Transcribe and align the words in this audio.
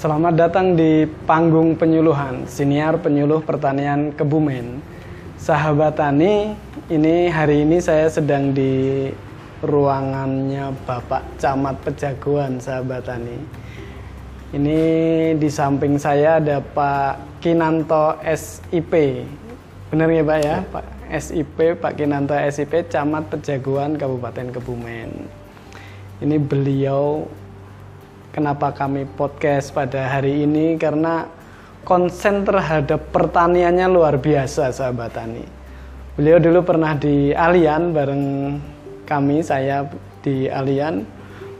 Selamat 0.00 0.32
datang 0.32 0.80
di 0.80 1.04
panggung 1.28 1.76
penyuluhan 1.76 2.48
Siniar 2.48 2.96
Penyuluh 3.04 3.44
Pertanian 3.44 4.16
Kebumen. 4.16 4.80
Sahabat 5.36 6.00
Tani, 6.00 6.56
ini 6.88 7.28
hari 7.28 7.68
ini 7.68 7.84
saya 7.84 8.08
sedang 8.08 8.56
di 8.56 9.12
ruangannya 9.60 10.72
Bapak 10.88 11.36
Camat 11.36 11.84
Pejagoan, 11.84 12.56
sahabat 12.64 13.12
Tani. 13.12 13.44
Ini 14.56 14.80
di 15.36 15.48
samping 15.52 16.00
saya 16.00 16.40
ada 16.40 16.64
Pak 16.64 17.44
Kinanto 17.44 18.24
SIP. 18.24 18.96
Benar 19.92 20.08
ya 20.08 20.24
Pak 20.24 20.38
ya? 20.40 20.56
Pak 20.64 20.84
SIP, 21.12 21.76
Pak 21.76 22.00
Kinanto 22.00 22.32
SIP, 22.48 22.88
Camat 22.88 23.28
Pejagoan 23.28 24.00
Kabupaten 24.00 24.48
Kebumen. 24.48 25.28
Ini 26.24 26.40
beliau 26.40 27.28
kenapa 28.30 28.70
kami 28.74 29.06
podcast 29.06 29.74
pada 29.74 30.06
hari 30.06 30.46
ini 30.46 30.78
karena 30.78 31.26
konsen 31.82 32.46
terhadap 32.46 33.10
pertaniannya 33.10 33.86
luar 33.90 34.18
biasa 34.18 34.70
sahabat 34.70 35.14
tani. 35.14 35.44
Beliau 36.14 36.38
dulu 36.38 36.62
pernah 36.62 36.94
di 36.94 37.32
Alian 37.32 37.90
bareng 37.96 38.24
kami, 39.06 39.42
saya 39.42 39.86
di 40.22 40.46
Alian. 40.46 41.02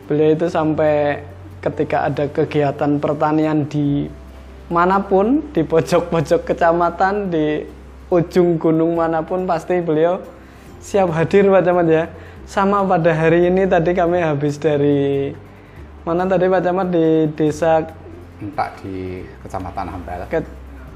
Beliau 0.06 0.34
itu 0.34 0.46
sampai 0.50 1.22
ketika 1.62 2.06
ada 2.10 2.26
kegiatan 2.28 2.98
pertanian 2.98 3.66
di 3.66 4.06
mana 4.70 5.02
pun, 5.02 5.42
di 5.50 5.66
pojok-pojok 5.66 6.46
kecamatan, 6.46 7.30
di 7.30 7.66
ujung 8.10 8.58
gunung 8.58 8.98
mana 8.98 9.22
pun 9.22 9.46
pasti 9.46 9.78
beliau 9.78 10.18
siap 10.82 11.14
hadir 11.14 11.46
Pak 11.46 11.62
Camat 11.62 11.86
ya. 11.86 12.04
Sama 12.46 12.82
pada 12.82 13.14
hari 13.14 13.46
ini 13.46 13.66
tadi 13.70 13.94
kami 13.94 14.18
habis 14.18 14.58
dari 14.58 15.30
mana 16.02 16.24
tadi 16.24 16.46
Pak 16.46 16.60
Camat 16.60 16.88
di 16.88 17.06
desa 17.34 17.84
Pak 18.40 18.70
di 18.80 19.20
Kecamatan 19.44 19.86
Hambal. 19.86 20.20
ke, 20.26 20.40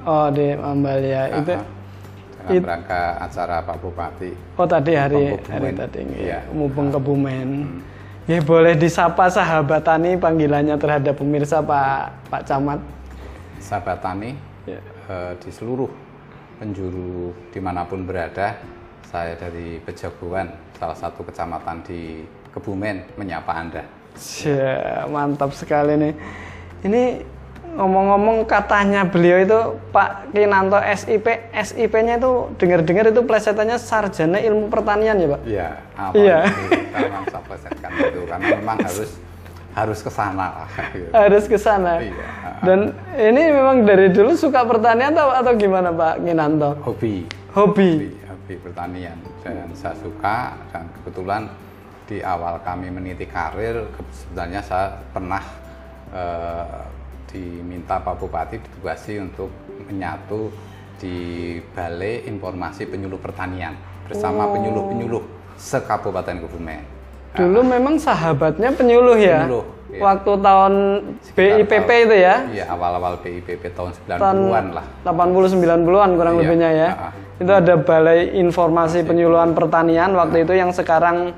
oh 0.03 0.29
di 0.29 0.47
Ambal 0.55 1.01
ya 1.01 1.29
itu 1.31 1.53
Dalam 1.53 2.57
it- 2.57 2.65
rangka 2.65 3.03
acara 3.19 3.57
Pak 3.61 3.77
Bupati. 3.79 4.31
oh 4.57 4.65
tadi 4.65 4.93
hari 4.93 5.37
hari 5.45 5.71
tadi 5.73 6.01
Iya. 6.15 6.41
ya 6.45 6.53
mumpung 6.53 6.89
kebumen 6.89 7.81
ya 8.25 8.41
boleh 8.41 8.73
disapa 8.75 9.29
sahabat 9.29 9.81
tani 9.81 10.17
panggilannya 10.17 10.77
terhadap 10.77 11.17
pemirsa 11.17 11.61
Pak 11.61 12.29
Pak 12.29 12.43
Camat 12.45 12.81
Sahabat 13.61 14.01
tani 14.01 14.33
Ya. 14.65 14.81
eh, 15.09 15.33
di 15.37 15.49
seluruh 15.49 15.89
penjuru 16.57 17.33
di 17.49 17.61
mana 17.61 17.85
pun 17.85 18.05
berada, 18.05 18.57
saya 19.05 19.37
dari 19.37 19.77
Pejagoan, 19.79 20.49
salah 20.73 20.95
satu 20.95 21.21
kecamatan 21.21 21.83
di 21.83 22.25
Kebumen, 22.49 23.03
menyapa 23.17 23.51
Anda. 23.53 23.83
Mantap 25.09 25.51
sekali 25.53 25.95
nih. 25.99 26.13
Ini 26.85 27.03
ngomong-ngomong 27.75 28.47
katanya 28.47 29.03
beliau 29.03 29.43
itu 29.43 29.59
Pak 29.91 30.31
Kinanto 30.31 30.79
SIP, 30.79 31.27
SIP-nya 31.51 32.23
itu 32.23 32.55
dengar-dengar 32.55 33.11
itu 33.11 33.21
plesetannya 33.27 33.77
sarjana 33.83 34.39
ilmu 34.39 34.71
pertanian 34.71 35.19
ya 35.19 35.29
Pak? 35.35 35.41
Iya, 35.43 35.69
apa 35.99 36.15
Iya. 36.15 36.39
kita 36.71 36.99
memang 37.03 37.25
saya 37.27 37.43
plesetkan 37.43 37.91
itu 37.99 38.21
karena 38.31 38.47
memang 38.63 38.79
harus 38.79 39.11
harus 39.75 39.99
ke 40.07 40.11
sana 40.13 40.47
lah. 40.63 40.69
gitu. 40.95 41.11
Harus 41.11 41.45
ke 41.51 41.59
sana. 41.59 41.99
Iya. 41.99 42.27
Dan 42.63 42.81
ini 43.19 43.43
memang 43.51 43.83
dari 43.83 44.15
dulu 44.15 44.39
suka 44.39 44.63
pertanian 44.63 45.11
atau, 45.11 45.35
atau 45.35 45.53
gimana 45.59 45.91
Pak 45.91 46.23
Kinanto? 46.23 46.79
Hobi, 46.87 47.27
Hobi. 47.51 47.91
hobi, 47.99 48.15
hobi 48.23 48.55
pertanian 48.63 49.19
dan 49.43 49.67
saya 49.75 49.99
suka 49.99 50.55
dan 50.71 50.87
kebetulan 50.95 51.51
di 52.05 52.21
awal 52.21 52.61
kami 52.61 52.93
meniti 52.93 53.25
karir 53.25 53.89
sebenarnya 54.13 54.61
saya 54.61 54.87
pernah 55.09 55.41
eh, 56.13 56.85
diminta 57.33 57.97
Pak 57.99 58.21
Bupati 58.21 58.61
ditugasi 58.61 59.19
untuk 59.19 59.49
menyatu 59.89 60.53
di 61.01 61.59
Balai 61.75 62.29
Informasi 62.29 62.87
Penyuluh 62.87 63.19
Pertanian 63.19 63.75
bersama 64.07 64.47
penyuluh-penyuluh 64.53 65.25
se-Kabupaten 65.57 66.45
Kebumen. 66.45 66.83
Dulu 67.35 67.67
memang 67.67 67.99
sahabatnya 67.99 68.71
penyuluh 68.71 69.19
ya? 69.19 69.43
Penyuluh, 69.43 69.65
iya. 69.91 70.01
Waktu 70.07 70.33
tahun 70.39 70.73
BIPP 71.35 71.91
itu 72.07 72.15
ya? 72.15 72.35
Iya, 72.47 72.65
awal-awal 72.71 73.19
BIPP 73.19 73.75
tahun 73.75 73.91
tahun 74.07 74.55
90-an 74.55 74.67
lah. 74.71 74.87
80 75.03 75.59
90-an 75.59 76.11
kurang 76.15 76.35
Iya, 76.39 76.41
lebihnya 76.47 76.71
ya. 76.71 76.89
ah. 76.95 77.13
Itu 77.35 77.51
ada 77.51 77.75
Balai 77.75 78.39
Informasi 78.39 79.03
Penyuluhan 79.03 79.51
Pertanian 79.51 80.15
waktu 80.15 80.47
itu 80.47 80.55
yang 80.55 80.71
sekarang 80.71 81.35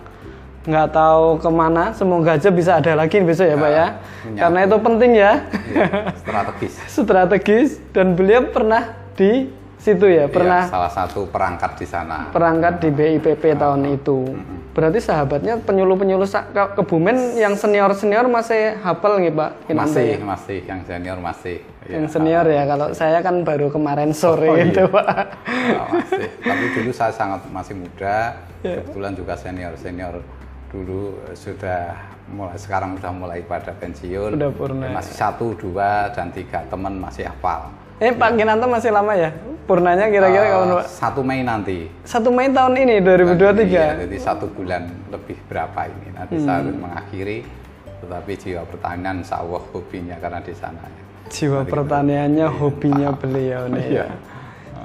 nggak 0.66 0.88
tahu 0.90 1.38
ke 1.38 1.48
mana. 1.48 1.84
Semoga 1.92 2.34
aja 2.34 2.50
bisa 2.50 2.76
ada 2.76 2.92
lagi 2.92 3.16
besok 3.20 3.46
ya 3.46 3.56
Pak 3.56 3.70
ya. 3.70 3.78
Ah, 3.78 3.90
menyatu. 4.24 4.40
Karena 4.42 4.58
itu 4.60 4.76
penting 4.82 5.10
ya, 5.14 5.32
Iya, 5.66 5.86
strategis. 6.16 6.72
strategis 6.98 7.68
dan 7.90 8.12
beliau 8.12 8.42
pernah 8.46 8.82
di 9.14 9.46
situ 9.76 10.02
ya, 10.04 10.26
pernah 10.26 10.66
Iya, 10.66 10.72
salah 10.72 10.90
satu 10.90 11.24
perangkat 11.24 11.78
di 11.78 11.86
sana. 11.86 12.28
perangkat 12.28 12.82
di 12.82 12.90
BIPP 12.90 13.54
tahun 13.54 13.86
itu. 13.92 14.34
Berarti 14.74 15.00
sahabatnya 15.00 15.56
penyuluh-penyuluh 15.58 16.28
Kebumen 16.74 17.16
yang 17.34 17.54
senior-senior 17.54 18.26
masih 18.26 18.76
hafal 18.78 19.16
nih 19.16 19.30
Pak 19.30 19.50
masih 19.72 20.04
ya? 20.04 20.16
masih 20.20 20.58
yang 20.66 20.80
senior 20.82 21.16
masih 21.16 21.56
ya, 21.80 21.96
Yang 21.96 22.06
senior 22.12 22.44
ya, 22.44 22.62
kalau 22.66 22.86
saya 22.92 23.18
kan 23.20 23.40
baru 23.40 23.70
kemarin 23.70 24.12
sore 24.12 24.44
Oh, 24.44 24.56
iya. 24.58 24.84
Pak. 24.84 25.06
ah, 25.08 25.86
masih 25.88 26.28
tapi 26.36 26.64
dulu 26.74 26.90
saya 26.90 27.08
sangat 27.10 27.40
masih 27.48 27.72
muda 27.74 28.36
Iya. 28.60 28.82
kebetulan 28.84 29.12
juga 29.14 29.32
senior 29.34 29.72
senior 29.78 30.14
dulu 30.76 31.00
eh, 31.24 31.32
sudah 31.32 31.96
mulai 32.28 32.58
sekarang 32.58 32.90
sudah 32.96 33.12
mulai 33.14 33.40
pada 33.40 33.72
pensiun 33.72 34.36
Udah 34.36 34.50
purna. 34.50 34.92
masih 34.92 35.14
satu 35.14 35.54
dua 35.54 36.12
dan 36.12 36.28
tiga 36.28 36.60
teman 36.66 36.92
masih 36.94 37.24
hafal 37.24 37.72
Eh 37.96 38.12
Pak 38.12 38.36
Kinanto 38.36 38.68
masih 38.68 38.92
lama 38.92 39.16
ya? 39.16 39.32
Purnanya 39.64 40.04
kira-kira 40.06 40.44
Eh, 40.44 40.52
kapan 40.52 40.68
Pak? 40.76 40.84
satu 40.86 41.20
Mei 41.24 41.40
nanti 41.40 41.88
1 42.04 42.28
Mei 42.28 42.52
tahun 42.52 42.76
ini 42.76 42.94
2023. 43.00 43.64
Iya, 43.64 43.88
jadi 44.04 44.16
satu 44.20 44.46
bulan 44.48 44.84
lebih 45.08 45.40
berapa 45.48 45.80
ini 45.86 46.12
nanti 46.12 46.36
saya 46.36 46.60
Hmm. 46.60 46.60
harus 46.60 46.76
mengakhiri 46.76 47.38
tetapi 47.96 48.32
jiwa 48.36 48.62
pertanian 48.64 49.24
Allah 49.24 49.62
hobinya 49.66 50.16
karena 50.20 50.38
di 50.38 50.52
sana 50.52 50.84
ya. 50.84 51.02
Jiwa 51.26 51.64
pertaniannya 51.64 52.46
hobinya 52.52 53.08
beliau 53.10 53.64
nih 53.66 53.86
Iya. 53.88 54.04
ya. 54.04 54.06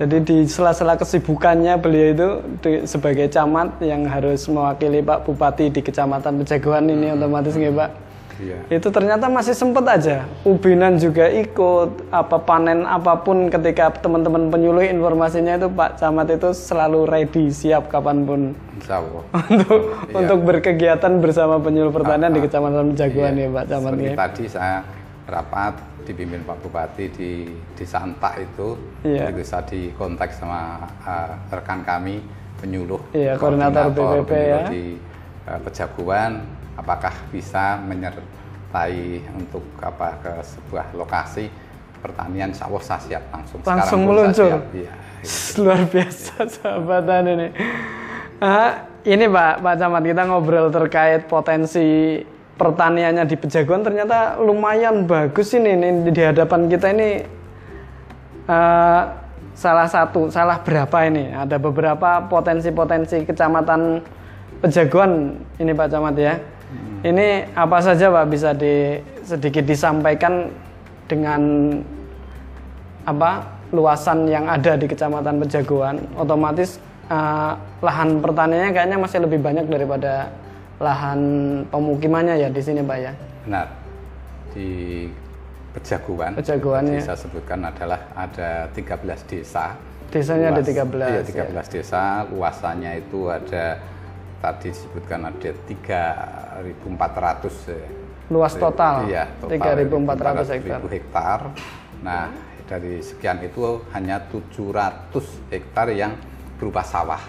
Jadi 0.02 0.18
di 0.20 0.38
sela-sela 0.44 0.98
kesibukannya 0.98 1.78
beliau 1.78 2.08
itu 2.10 2.28
di- 2.60 2.84
sebagai 2.84 3.30
camat 3.30 3.78
yang 3.80 4.02
harus 4.04 4.42
mewakili 4.46 4.98
Pak 5.00 5.24
Bupati 5.24 5.70
di 5.70 5.78
Kecamatan 5.80 6.42
Pejagoan 6.42 6.90
ini 6.90 7.14
otomatis 7.14 7.54
nggih 7.54 7.70
Pak. 7.72 7.92
Iya. 8.42 8.58
Itu 8.74 8.90
ternyata 8.90 9.30
masih 9.30 9.54
sempet 9.54 9.86
aja. 9.86 10.26
Ubinan 10.42 10.98
juga 10.98 11.30
ikut 11.30 12.10
apa 12.10 12.42
panen 12.42 12.82
apa 12.82 13.14
pun 13.16 13.46
ketika 13.48 13.94
teman-teman 13.94 14.50
penyuluh 14.50 14.82
informasinya 14.82 15.54
itu 15.56 15.70
Pak 15.70 16.02
Camat 16.02 16.34
itu 16.34 16.50
selalu 16.50 17.06
ready 17.06 17.54
siap 17.54 17.86
kapan 17.88 18.26
pun 18.26 18.42
Insya 18.74 18.98
Allah. 18.98 19.22
untuk 19.54 19.82
Iya. 20.02 20.18
untuk 20.18 20.40
berkegiatan 20.42 21.14
bersama 21.16 21.62
penyuluh 21.62 21.94
pertanian 21.94 22.34
di 22.34 22.42
Kecamatan 22.42 22.98
Jagoan 22.98 23.38
Iya. 23.38 23.46
ya 23.46 23.54
Pak 23.54 23.66
Camat 23.68 23.92
Seperti 23.94 24.02
ya. 24.04 24.16
tadi 24.18 24.44
saya 24.50 24.78
rapat 25.32 25.74
dipimpin 26.04 26.44
Pak 26.44 26.60
Bupati 26.60 27.08
di 27.08 27.32
di 27.48 27.86
Santak 27.88 28.36
itu, 28.38 28.76
Iya. 29.08 29.32
itu 29.32 29.42
saya 29.42 29.64
di 29.64 29.96
kontak 29.96 30.36
sama 30.36 30.84
uh, 31.02 31.32
rekan 31.50 31.82
kami 31.82 32.20
penyuluh, 32.60 33.00
Iya, 33.16 33.40
koordinator 33.40 33.90
BPP 33.90 34.28
penyuluh 34.28 34.28
ya. 34.28 34.62
di 34.68 34.84
uh, 35.48 35.60
Pejaguan, 35.64 36.44
apakah 36.76 37.16
bisa 37.32 37.80
menyertai 37.80 39.24
untuk 39.34 39.64
apa 39.80 40.20
ke 40.20 40.34
sebuah 40.44 40.92
lokasi 40.94 41.48
pertanian, 42.02 42.52
saya 42.52 43.00
siap 43.00 43.24
langsung. 43.32 43.60
Langsung 43.64 44.02
meluncur. 44.06 44.50
siap, 44.52 44.64
Iya. 44.76 44.92
Luar 45.62 45.82
biasa 45.86 46.50
sahabatan 46.50 47.24
ini. 47.30 47.48
Ah, 48.42 48.90
ini 49.06 49.30
Pak 49.30 49.62
Pak 49.62 49.76
Camat 49.78 50.02
kita 50.02 50.26
ngobrol 50.26 50.74
terkait 50.74 51.30
potensi 51.30 52.18
pertaniannya 52.62 53.26
di 53.26 53.34
Pejagoan 53.34 53.82
ternyata 53.82 54.38
lumayan 54.38 55.10
bagus 55.10 55.50
ini, 55.58 55.74
ini 55.74 56.14
di 56.14 56.22
hadapan 56.22 56.70
kita 56.70 56.94
ini 56.94 57.10
eh, 58.46 59.02
salah 59.58 59.88
satu 59.90 60.30
salah 60.30 60.62
berapa 60.62 61.10
ini. 61.10 61.34
Ada 61.34 61.58
beberapa 61.58 62.22
potensi-potensi 62.30 63.26
kecamatan 63.26 64.06
Pejagoan 64.62 65.42
ini 65.58 65.74
Pak 65.74 65.90
Camat 65.90 66.16
ya. 66.22 66.38
Ini 67.02 67.50
apa 67.58 67.82
saja 67.82 68.14
Pak 68.14 68.30
bisa 68.30 68.54
di 68.54 69.02
sedikit 69.26 69.66
disampaikan 69.66 70.54
dengan 71.10 71.42
apa 73.10 73.42
luasan 73.74 74.30
yang 74.30 74.46
ada 74.46 74.78
di 74.78 74.86
Kecamatan 74.86 75.42
Pejagoan, 75.42 75.98
otomatis 76.14 76.78
eh, 77.10 77.52
lahan 77.82 78.22
pertaniannya 78.22 78.70
kayaknya 78.70 78.98
masih 79.02 79.20
lebih 79.26 79.42
banyak 79.42 79.66
daripada 79.66 80.30
lahan 80.82 81.20
pemukimannya 81.70 82.42
ya 82.42 82.50
di 82.50 82.62
sini 82.62 82.82
Pak 82.82 82.98
ya. 82.98 83.14
Benar. 83.46 83.68
Di 84.52 84.70
Pejaguan, 85.72 86.36
Pejaguan, 86.36 86.84
tadi 86.84 87.00
ya. 87.00 87.04
saya 87.08 87.18
sebutkan 87.24 87.64
adalah 87.64 88.12
ada 88.12 88.68
13 88.76 89.24
desa. 89.24 89.80
Desanya 90.12 90.52
ada 90.52 90.60
Luas- 90.60 90.68
13. 90.68 91.08
Iya, 91.08 91.22
ya. 91.24 91.48
13 91.48 91.68
desa. 91.72 92.28
Luasannya 92.28 92.92
itu 93.00 93.32
ada 93.32 93.80
tadi 94.44 94.68
disebutkan 94.68 95.32
ada 95.32 95.50
3.400 95.64 97.56
ya. 97.72 97.88
Luas 98.28 98.52
total 98.56 99.08
Iya, 99.08 99.24
total 99.40 99.56
3.400 99.88 100.48
hektar. 100.52 100.80
3.400 100.84 100.92
hektar. 100.92 101.40
Nah, 102.04 102.26
dari 102.68 103.00
sekian 103.00 103.40
itu 103.40 103.80
hanya 103.96 104.20
700 104.28 105.24
hektar 105.52 105.88
yang 105.96 106.12
berupa 106.60 106.84
sawah. 106.84 107.20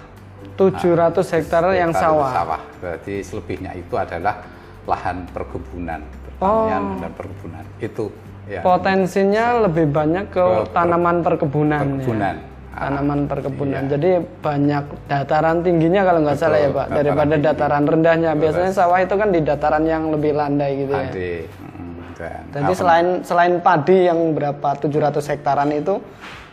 700 0.55 1.25
hektar 1.33 1.63
yang 1.71 1.91
Hektar 1.91 2.09
itu 2.09 2.21
sawah. 2.21 2.61
Berarti 2.79 3.15
selebihnya 3.21 3.73
itu 3.73 3.95
adalah 3.95 4.45
lahan 4.85 5.25
perkebunan, 5.31 6.01
pertanian 6.03 6.83
Oh. 6.83 6.99
dan 6.99 7.13
perkebunan. 7.13 7.65
Itu 7.79 8.05
ya. 8.45 8.61
Potensinya 8.61 9.45
lebih 9.63 9.87
banyak 9.89 10.27
ke, 10.29 10.39
Ke 10.39 10.43
per- 10.43 10.71
tanaman 10.75 11.17
perkebunan. 11.23 11.79
ya. 11.79 11.87
perkebunan. 11.97 12.37
Tanaman 12.73 13.21
perkebunan. 13.29 13.83
Iya. 13.85 13.91
Jadi 13.95 14.11
banyak 14.41 14.85
dataran 15.07 15.57
tingginya 15.61 16.03
kalau 16.03 16.21
nggak 16.25 16.37
salah 16.37 16.57
ya 16.57 16.69
Pak, 16.69 16.73
dataran 16.83 16.97
daripada 16.97 17.35
tinggi. 17.35 17.47
dataran 17.47 17.85
rendahnya. 17.85 18.31
Biasanya 18.35 18.73
sawah 18.73 18.99
itu 18.99 19.15
kan 19.15 19.29
di 19.29 19.41
dataran 19.41 19.85
yang 19.85 20.09
lebih 20.09 20.33
landai 20.33 20.71
gitu 20.81 20.93
ya. 20.93 21.05
Mm, 21.05 22.17
dan 22.17 22.61
Jadi 22.65 22.73
selain 22.73 23.07
selain 23.23 23.55
padi 23.61 24.09
yang 24.09 24.33
berapa 24.33 24.69
700 24.75 25.21
hektaran 25.29 25.69
itu 25.71 26.01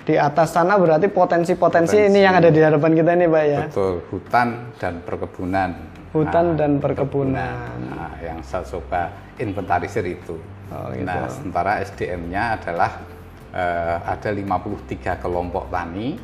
di 0.10 0.18
atas 0.18 0.58
sana 0.58 0.74
berarti 0.82 1.06
potensi-potensi 1.06 1.94
Potensi. 1.94 2.10
ini 2.10 2.26
yang 2.26 2.42
ada 2.42 2.50
di 2.50 2.58
hadapan 2.58 2.92
kita 2.98 3.12
ini 3.14 3.26
Pak 3.30 3.44
ya. 3.46 3.60
betul 3.70 3.94
hutan 4.10 4.48
dan 4.82 4.94
perkebunan. 5.06 5.70
Hutan 6.10 6.46
Nah, 6.50 6.58
dan 6.58 6.72
perkebunan. 6.82 7.78
Nah, 7.94 8.18
yang 8.18 8.42
saya 8.42 8.66
coba 8.66 9.14
inventarisir 9.38 10.02
itu. 10.10 10.42
Oh, 10.74 10.90
gitu. 10.90 11.06
Nah, 11.06 11.30
sementara 11.30 11.86
SDM-nya 11.86 12.58
adalah 12.58 12.98
eh, 13.54 13.96
ada 14.02 14.30
53 14.34 15.22
kelompok 15.22 15.70
tani 15.70 16.18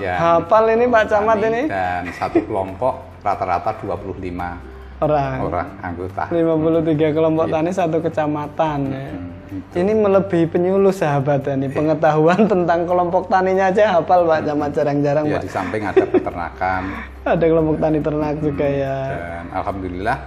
yang 0.00 0.46
Hafal 0.46 0.70
ini 0.72 0.86
Pak 0.86 1.04
Camat 1.10 1.38
ini 1.44 1.62
dan 1.66 2.06
satu 2.14 2.40
kelompok 2.46 3.20
rata-rata 3.20 3.74
25 3.74 4.69
orang. 5.00 5.36
orang 5.42 5.68
anggota. 5.80 6.22
53 6.28 7.10
kelompok 7.10 7.44
Iya. 7.44 7.54
tani 7.54 7.70
satu 7.70 7.98
kecamatan 7.98 8.78
ya. 8.86 9.04
Hmm, 9.10 9.28
gitu. 9.48 9.74
Ini 9.76 9.92
melebihi 9.94 10.46
penyuluh 10.46 10.92
sahabat 10.92 11.42
ini 11.48 11.66
pengetahuan 11.68 12.46
tentang 12.46 12.84
kelompok 12.84 13.26
taninya 13.26 13.68
aja 13.68 13.96
hafal 13.96 14.22
Pak 14.22 14.40
Camat 14.44 14.70
jarang-jarang 14.70 15.24
Ya 15.26 15.34
Pak. 15.34 15.42
di 15.42 15.50
samping 15.50 15.82
ada 15.82 16.04
peternakan 16.04 16.82
Ada 17.34 17.44
kelompok 17.44 17.76
tani 17.78 17.98
ternak 17.98 18.34
juga 18.38 18.66
ya. 18.66 18.96
dan 19.10 19.44
alhamdulillah 19.52 20.18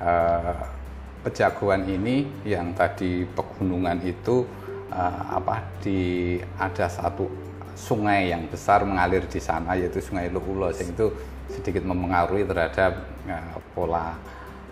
eh, 0.00 0.54
pejagoan 1.20 1.86
ini 1.86 2.16
yang 2.42 2.72
tadi 2.72 3.22
pegunungan 3.28 4.02
itu 4.02 4.46
eh, 4.88 5.22
apa 5.30 5.62
di 5.78 6.00
ada 6.56 6.86
satu 6.86 7.26
sungai 7.72 8.30
yang 8.30 8.46
besar 8.46 8.84
mengalir 8.84 9.24
di 9.24 9.40
sana 9.40 9.72
yaitu 9.72 9.98
Sungai 9.98 10.28
Luhulo 10.28 10.68
yang 10.70 10.88
itu 10.88 11.06
sedikit 11.52 11.84
memengaruhi 11.84 12.48
terhadap 12.48 13.04
eh, 13.28 13.54
pola 13.76 14.16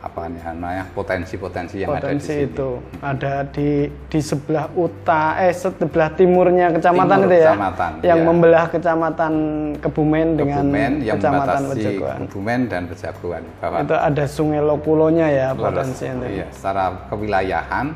apa 0.01 0.33
namanya 0.33 0.89
potensi-potensi 0.97 1.85
yang 1.85 1.93
ada 1.93 2.09
di 2.09 2.17
Potensi 2.17 2.33
sini. 2.33 2.49
itu 2.49 2.69
ada 3.05 3.35
di 3.53 3.85
di 4.09 4.21
sebelah 4.25 4.73
utara 4.73 5.45
eh 5.45 5.53
sebelah 5.53 6.09
timurnya 6.17 6.73
kecamatan 6.73 7.19
Timur 7.21 7.29
itu 7.29 7.37
ya. 7.37 7.53
kecamatan, 7.53 7.91
yang 8.01 8.21
ya. 8.21 8.25
membelah 8.25 8.65
kecamatan 8.73 9.33
Kebumen 9.77 10.29
dengan 10.41 10.65
Kebumen 10.65 10.93
yang 11.05 11.17
kecamatan 11.21 11.61
Pejagoan. 11.69 12.19
Kebumen 12.25 12.61
dan 12.73 12.83
Pejagoan. 12.89 13.43
Bahwa 13.61 13.77
Itu 13.85 13.97
ada 14.01 14.25
Sungai 14.25 14.61
Lokulonya 14.65 15.27
ya 15.29 15.47
potensi 15.53 16.05
itu. 16.09 16.27
Iya, 16.33 16.47
secara 16.49 16.85
kewilayahan 17.13 17.87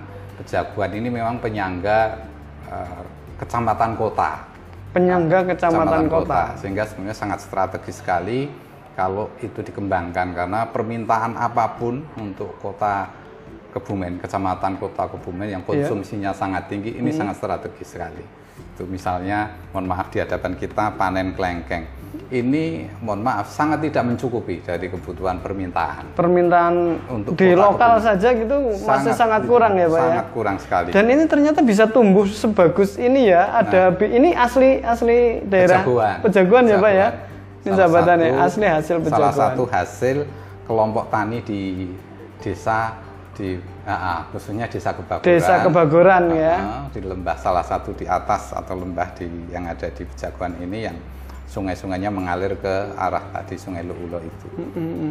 Pejaguan 0.44 0.90
ini 0.92 1.08
memang 1.08 1.40
penyangga 1.40 2.20
eh, 2.68 3.00
kecamatan 3.40 3.96
kota. 3.96 4.44
Penyangga 4.92 5.42
kecamatan, 5.56 6.06
kota. 6.06 6.52
Sehingga 6.60 6.84
sebenarnya 6.84 7.16
sangat 7.16 7.40
strategis 7.42 7.98
sekali 7.98 8.46
kalau 8.94 9.30
itu 9.38 9.60
dikembangkan 9.60 10.32
karena 10.32 10.66
permintaan 10.66 11.34
apa 11.34 11.74
pun 11.74 12.02
untuk 12.16 12.54
kota 12.58 13.10
Kebumen, 13.70 14.22
kecamatan 14.22 14.78
kota 14.78 15.02
Kebumen 15.08 15.50
yang 15.50 15.58
Iya. 15.60 15.82
konsumsinya 15.82 16.30
sangat 16.30 16.70
tinggi 16.70 16.94
ini 16.94 17.10
Hmm. 17.10 17.18
sangat 17.20 17.34
strategis 17.36 17.90
sekali. 17.90 18.22
Itu 18.70 18.86
misalnya, 18.86 19.50
mohon 19.70 19.86
maaf 19.86 20.10
di 20.10 20.18
hadapan 20.18 20.54
kita 20.54 20.94
panen 20.94 21.34
kelengkeng. 21.34 21.82
Ini 22.24 22.64
mohon 23.02 23.18
maaf 23.20 23.50
sangat 23.50 23.82
tidak 23.82 24.06
mencukupi 24.06 24.62
dari 24.62 24.86
kebutuhan 24.86 25.38
permintaan. 25.38 26.14
Permintaan 26.14 26.74
Untuk 27.08 27.34
di 27.34 27.50
lokal 27.50 27.98
Kebumen. 27.98 28.06
saja 28.08 28.28
gitu 28.32 28.56
masih 28.80 29.10
sangat 29.12 29.42
kurang 29.44 29.74
ya 29.74 29.86
Pak 29.86 29.98
ya. 29.98 30.06
Sangat 30.08 30.26
kurang 30.30 30.56
sekali. 30.56 30.88
Dan 30.90 31.04
ini 31.08 31.26
ternyata 31.26 31.58
bisa 31.60 31.84
tumbuh 31.84 32.26
sebagus 32.26 32.94
ini 32.94 33.26
ya. 33.26 33.50
Ada 33.52 33.90
bi- 33.90 34.10
ini 34.12 34.30
asli 34.32 34.78
asli 34.80 35.42
daerah 35.44 35.82
Pejagoan. 35.82 36.16
Pejagoan 36.22 36.64
ya 36.64 36.76
Pak 36.78 36.92
ya. 36.92 37.08
Ini 37.64 37.72
Salah 37.72 37.80
sahabatan 37.80 38.16
ya, 38.16 38.28
satu- 38.28 38.44
asli 38.44 38.66
hasil 38.68 38.96
Salah 38.98 39.04
pejagoan. 39.08 39.32
satu 39.40 39.62
hasil 39.66 40.16
kelompok 40.64 41.04
tani 41.08 41.38
di 41.40 41.60
desa 42.38 43.00
di 43.32 43.56
ah, 43.82 44.28
khususnya 44.30 44.68
desa 44.68 44.92
Kebagoran. 44.92 45.24
Desa 45.24 45.54
Kebagoran 45.64 46.24
ya. 46.30 46.54
Ah, 46.54 46.84
di 46.92 47.00
lembah 47.00 47.34
salah 47.34 47.64
satu 47.64 47.90
di 47.90 48.04
atas 48.04 48.52
atau 48.52 48.76
lembah 48.76 49.16
di 49.16 49.24
yang 49.48 49.64
ada 49.64 49.88
di 49.88 50.04
Pejagoan 50.04 50.60
ini 50.60 50.78
yang 50.84 50.96
sungai-sungainya 51.44 52.08
mengalir 52.08 52.56
ke 52.56 52.74
arah 52.94 53.24
tadi 53.32 53.56
Sungai 53.56 53.80
Luulo 53.80 54.20
itu. 54.20 54.48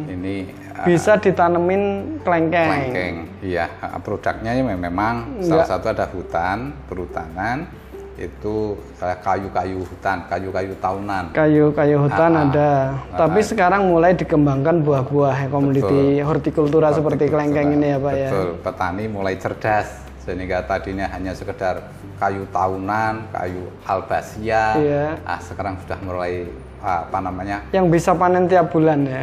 Ini 0.08 0.34
ah, 0.72 0.86
Bisa 0.86 1.18
ditanemin 1.18 1.82
klengkeng. 2.22 2.70
Klengkeng, 2.70 3.16
iya. 3.42 3.66
Produknya 3.98 4.54
ya 4.54 4.62
memang 4.62 5.42
Enggak. 5.42 5.44
salah 5.44 5.66
satu 5.66 5.86
ada 5.90 6.06
hutan, 6.06 6.70
perhutanan, 6.86 7.66
itu 8.14 8.78
kayu-kayu 8.98 9.82
hutan, 9.82 10.22
kayu-kayu 10.30 10.72
tahunan. 10.78 11.34
Kayu-kayu 11.34 11.96
hutan 11.98 12.30
Ah, 12.30 12.44
ada. 12.46 12.72
ah. 13.10 13.26
Tapi 13.26 13.42
sekarang 13.42 13.90
mulai 13.90 14.14
dikembangkan 14.14 14.86
buah-buah 14.86 15.50
komoditi 15.50 16.22
hortikultura 16.22 16.94
seperti 16.94 17.26
klengkeng 17.26 17.74
ini 17.74 17.94
ya 17.94 17.98
Pak 17.98 18.14
ya. 18.14 18.30
Betul, 18.30 18.48
petani 18.62 19.04
mulai 19.10 19.34
cerdas 19.34 19.88
sehingga 20.22 20.62
tadinya 20.64 21.10
hanya 21.10 21.34
sekedar 21.34 21.90
kayu 22.16 22.46
tahunan, 22.54 23.28
kayu 23.34 23.66
albasia. 23.84 24.78
Iya. 24.78 25.04
Ah, 25.26 25.42
sekarang 25.42 25.74
sudah 25.82 25.98
mulai 26.00 26.46
ah, 26.80 27.02
apa 27.04 27.18
namanya? 27.18 27.66
Yang 27.74 27.98
bisa 27.98 28.14
panen 28.14 28.46
tiap 28.46 28.70
bulan 28.70 29.02
ya. 29.04 29.20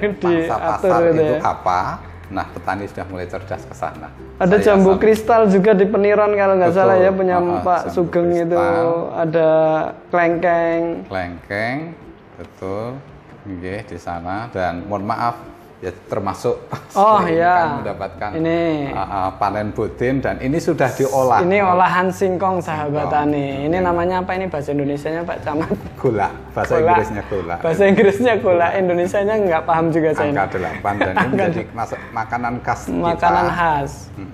betul, 0.00 0.32
Diatur 0.48 0.58
pasar 0.80 1.00
itu 1.12 1.24
ya. 1.28 1.38
apa? 1.44 1.80
Nah, 2.30 2.46
petani 2.46 2.86
sudah 2.86 3.02
mulai 3.10 3.26
cerdas 3.26 3.66
ke 3.66 3.74
sana. 3.74 4.06
Ada 4.38 4.56
Saya 4.56 4.64
jambu 4.72 4.94
sam- 4.94 5.00
kristal 5.02 5.42
juga 5.50 5.74
di 5.74 5.82
Peniron 5.82 6.30
kalau 6.38 6.54
nggak 6.54 6.70
Betul. 6.70 6.80
salah 6.80 6.96
ya 6.96 7.10
punya 7.10 7.36
ah, 7.36 7.58
Pak 7.60 7.80
Sugeng 7.90 8.30
itu. 8.30 8.54
Ada 9.10 9.50
klengkeng. 10.14 10.82
Klengkeng, 11.10 11.78
betul. 12.38 12.94
Nggih, 13.40 13.82
di 13.82 13.98
sana 13.98 14.46
dan 14.54 14.86
mohon 14.86 15.02
maaf 15.02 15.34
ya 15.80 15.90
termasuk 16.06 16.60
Oh, 17.00 17.22
iya. 17.24 17.54
kan 17.54 17.68
mendapatkan 17.80 18.30
Ini. 18.36 18.92
ah, 18.92 19.00
ah, 19.00 19.28
panen 19.38 19.70
budin 19.70 20.18
dan 20.18 20.36
ini 20.42 20.58
sudah 20.58 20.90
diolah. 20.90 21.40
Ini 21.40 21.62
olahan 21.62 22.10
singkong 22.10 22.58
sahabat 22.58 23.06
Singkong. 23.06 23.14
tani. 23.14 23.70
Ini 23.70 23.78
namanya 23.78 24.20
apa 24.20 24.34
ini 24.34 24.50
bahasa 24.50 24.74
Indonesianya 24.74 25.22
Pak 25.22 25.38
Camat? 25.46 25.70
gula, 25.96 26.28
bahasa 26.50 26.74
Gola. 26.76 26.90
Inggrisnya 26.90 27.22
gula. 27.30 27.56
Bahasa 27.62 27.82
Inggrisnya 27.86 28.34
gula, 28.42 28.66
Indonesianya 28.74 29.34
nggak 29.38 29.62
paham 29.64 29.86
juga 29.88 30.10
saya. 30.12 30.34
Angka 30.34 30.58
8 30.58 30.98
dan 30.98 31.12
ini 31.14 31.26
menjadi 31.30 31.62
makanan 32.10 32.54
khas 32.60 32.80
Makanan 32.90 33.46
kita 33.46 33.54
khas 33.54 33.92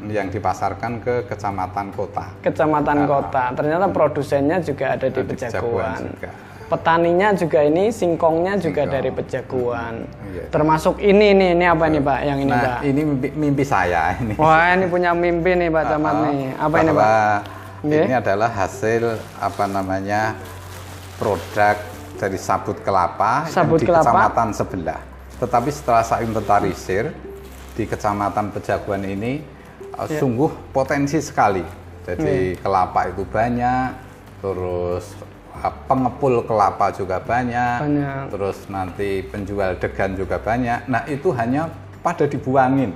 yang 0.08 0.26
dipasarkan 0.32 0.92
ke 1.04 1.14
kecamatan 1.28 1.86
kota. 1.92 2.24
kecamatan 2.40 2.98
kota. 3.04 3.44
Ternyata 3.52 3.86
produsennya 3.92 4.58
juga 4.64 4.96
ada 4.96 5.06
di 5.06 5.20
Di 5.22 5.36
juga. 5.36 6.30
Petaninya 6.66 7.30
juga 7.30 7.62
ini, 7.62 7.94
singkongnya 7.94 8.58
juga 8.58 8.82
Singkong. 8.82 8.94
dari 8.98 9.10
Pejagoan. 9.14 9.94
Iya. 10.26 10.44
Termasuk 10.50 10.98
ini 10.98 11.30
nih, 11.30 11.50
ini 11.54 11.64
apa 11.64 11.84
ini 11.86 11.98
Pak? 12.02 12.18
Yang 12.20 12.38
ini 12.42 12.50
nah, 12.50 12.62
Pak? 12.66 12.78
ini 12.82 13.00
mimpi, 13.06 13.28
mimpi 13.32 13.62
saya 13.62 14.02
ini. 14.18 14.34
Wah 14.34 14.74
ini 14.74 14.84
punya 14.90 15.14
mimpi 15.14 15.54
nih 15.54 15.70
Pak 15.70 15.84
Camat 15.86 16.10
Uh-uh. 16.12 16.26
nih. 16.26 16.42
Apa 16.58 16.74
ini 16.82 16.90
Pak? 16.90 17.38
Nggih. 17.86 18.02
Ini 18.02 18.14
adalah 18.18 18.50
hasil 18.50 19.02
apa 19.38 19.64
namanya 19.66 20.34
produk 21.16 21.76
dari 22.16 22.38
sabut 22.40 22.80
kelapa 22.80 23.46
Sabut 23.46 23.78
yang 23.78 23.82
di 23.82 23.86
kelapa. 23.86 24.02
kecamatan 24.10 24.48
sebelah. 24.50 25.00
Tetapi 25.36 25.68
setelah 25.70 26.02
saya 26.02 26.24
inventarisir 26.24 27.12
di 27.76 27.84
kecamatan 27.84 28.50
Pejaguan 28.50 29.04
ini 29.04 29.44
uh, 29.94 30.08
Ya. 30.08 30.18
sungguh 30.18 30.48
potensi 30.72 31.20
sekali. 31.20 31.62
Jadi 32.02 32.56
kelapa 32.58 33.10
itu 33.10 33.22
banyak, 33.22 33.88
terus 34.40 35.12
uh, 35.18 35.35
pengepul 35.86 36.42
kelapa 36.42 36.90
juga 36.90 37.16
banyak, 37.18 37.78
Banyak. 37.80 38.22
terus 38.28 38.56
nanti 38.66 39.20
penjual 39.22 39.74
degan 39.74 40.12
juga 40.12 40.36
banyak. 40.36 40.86
Nah 40.86 41.02
itu 41.04 41.28
hanya 41.30 41.68
pada 42.00 42.24
dibuangin. 42.24 42.92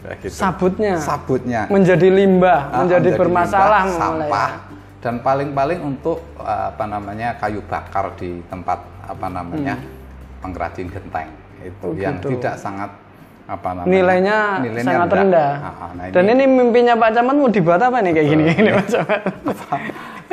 Ya, 0.00 0.12
gitu. 0.18 0.32
Sabutnya 0.32 0.94
Sabutnya 0.96 1.60
menjadi 1.66 2.06
limbah, 2.06 2.68
Ah, 2.68 2.84
menjadi 2.84 3.08
bermasalah 3.14 3.82
limbah, 3.82 4.08
mulai 4.12 4.28
sampah 4.28 4.50
ya. 4.50 4.60
dan 5.00 5.14
paling-paling 5.18 5.80
untuk 5.80 6.18
uh, 6.36 6.68
apa 6.68 6.84
namanya 6.84 7.28
kayu 7.34 7.60
bakar 7.62 8.12
di 8.14 8.44
tempat 8.44 8.78
apa 9.00 9.26
namanya 9.26 9.80
pengrajin 10.38 10.88
genteng 10.88 11.32
itu 11.58 11.72
Hmm. 11.80 11.88
Oh, 11.88 11.96
yang 11.96 12.16
gitu. 12.20 12.36
tidak 12.36 12.54
sangat 12.56 12.92
apa 13.44 13.68
namanya 13.70 13.88
Nilainya, 13.88 14.38
sangat 14.78 15.08
rendah. 15.08 15.20
rendah. 15.20 15.50
Ah, 15.58 15.72
ah, 15.80 15.90
nah 15.92 16.04
Dan 16.08 16.24
ini 16.30 16.44
mimpinya 16.46 16.94
Pak 16.94 17.10
Camat 17.10 17.34
mau 17.34 17.48
dibuat 17.48 17.76
apa 17.78 17.96
nih 17.98 18.12
kayak 18.12 18.26
gini 18.26 18.42
gini 18.50 18.70
Pak 18.70 18.86
Camat? 18.92 19.20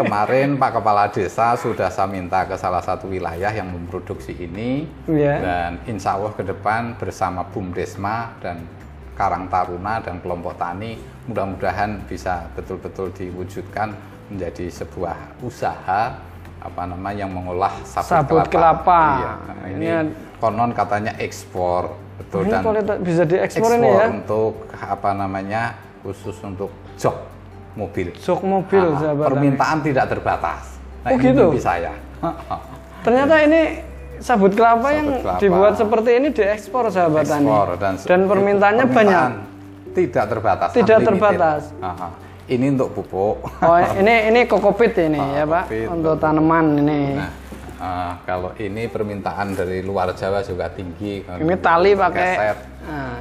Kemarin 0.02 0.50
Pak 0.56 0.72
Kepala 0.78 1.06
Desa 1.08 1.54
sudah 1.54 1.88
saya 1.88 2.10
minta 2.10 2.44
ke 2.44 2.56
salah 2.56 2.82
satu 2.82 3.08
wilayah 3.08 3.50
yang 3.50 3.70
memproduksi 3.70 4.34
ini 4.34 4.86
Iya. 5.06 5.36
dan 5.40 5.72
insya 5.86 6.18
Allah 6.18 6.34
ke 6.34 6.42
depan 6.42 6.98
bersama 6.98 7.46
BUMDesma 7.46 8.38
dan 8.40 8.66
Karang 9.14 9.46
Taruna 9.48 10.02
dan 10.02 10.18
kelompok 10.20 10.58
tani 10.58 10.98
mudah-mudahan 11.26 12.02
bisa 12.06 12.50
betul-betul 12.54 13.14
diwujudkan 13.14 13.94
menjadi 14.28 14.72
sebuah 14.72 15.44
usaha 15.44 16.18
apa 16.62 16.82
namanya 16.86 17.26
yang 17.26 17.34
mengolah 17.34 17.74
sabut, 17.84 18.08
Sabut 18.08 18.46
kelapa. 18.48 19.02
Iya. 19.18 19.32
Nah, 19.42 19.66
ini 19.68 19.86
Ini- 19.86 20.14
konon 20.38 20.72
katanya 20.72 21.14
ekspor 21.18 21.94
betul 22.18 22.46
Ini 22.46 22.54
dan 22.82 22.98
bisa 23.02 23.24
diekspor 23.26 23.66
ekspor 23.66 23.78
ini 23.78 23.90
ya. 23.90 24.06
untuk 24.10 24.54
apa 24.74 25.10
namanya 25.12 25.74
khusus 26.02 26.38
untuk 26.42 26.70
jok 26.98 27.18
mobil. 27.74 28.08
Jok 28.14 28.42
mobil 28.42 28.84
Ah, 28.86 29.00
sahabat 29.00 29.16
tani. 29.18 29.30
permintaan 29.30 29.78
tidak 29.82 30.06
terbatas. 30.08 30.64
Nah, 31.02 31.08
Oh, 31.08 31.14
ini 31.14 31.24
gitu? 31.24 31.44
mimpi 31.48 31.60
saya. 31.60 31.92
Ternyata 33.02 33.36
ini 33.42 33.62
sabut 34.18 34.54
kelapa 34.54 34.82
Sabut 34.84 34.94
yang 34.94 35.08
kelapa. 35.18 35.40
dibuat 35.40 35.74
seperti 35.76 36.10
ini 36.14 36.28
diekspor 36.30 36.84
sahabat 36.88 37.26
tani. 37.26 37.44
Ekspor 37.44 37.68
dan, 37.76 37.94
Dan 37.98 38.20
permintaannya 38.26 38.86
permintaan 38.86 39.32
banyak. 39.34 39.50
Tidak 39.92 40.26
terbatas. 40.26 40.70
Tidak 40.72 40.88
unlimited. 40.96 41.08
terbatas. 41.10 41.62
Aha. 41.80 42.08
Ini 42.48 42.66
untuk 42.70 42.90
pupuk. 42.94 43.36
Oh, 43.60 43.78
ini 43.94 44.28
ini 44.28 44.40
kokopit 44.44 44.94
ini 45.00 45.18
Oh, 45.18 45.32
ya, 45.32 45.44
Pak. 45.44 45.64
kokopit. 45.66 45.88
Untuk 45.90 46.14
tanaman 46.18 46.66
ini. 46.78 47.02
Nah, 47.16 47.30
ah, 47.82 48.14
kalau 48.22 48.54
ini 48.56 48.86
permintaan 48.86 49.54
dari 49.54 49.82
luar 49.82 50.14
Jawa 50.14 50.40
juga 50.40 50.70
tinggi. 50.70 51.26
ini 51.26 51.56
tali 51.58 51.92
pakai 51.94 52.30
Keset. 52.32 52.58
nah, 52.82 53.18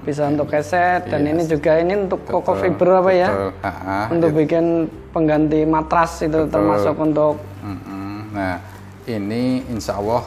bisa 0.00 0.22
untuk 0.26 0.46
keset 0.46 1.02
dan 1.04 1.20
Iya. 1.20 1.30
ini 1.30 1.42
juga 1.44 1.72
ini 1.76 1.92
untuk 1.98 2.22
koko 2.22 2.52
Betul, 2.52 2.62
fiber 2.70 2.88
apa 2.94 3.12
ya? 3.12 3.28
betul. 3.28 3.50
Ha-ha. 3.60 3.98
Untuk 4.08 4.30
bikin 4.32 4.64
pengganti 5.10 5.60
matras 5.64 6.12
itu 6.20 6.40
termasuk 6.46 6.94
untuk 6.96 7.42
Mm-mm. 7.60 8.30
Nah, 8.30 8.58
ini 9.04 9.42
insya 9.66 9.94
Allah 9.94 10.22